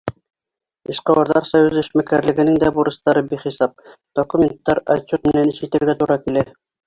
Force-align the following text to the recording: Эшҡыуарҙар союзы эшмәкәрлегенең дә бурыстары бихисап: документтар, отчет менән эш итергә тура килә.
Эшҡыуарҙар 0.93 1.47
союзы 1.49 1.79
эшмәкәрлегенең 1.81 2.57
дә 2.63 2.71
бурыстары 2.77 3.23
бихисап: 3.33 3.85
документтар, 4.21 4.83
отчет 4.97 5.29
менән 5.33 5.53
эш 5.55 5.63
итергә 5.69 5.97
тура 6.03 6.19
килә. 6.27 6.47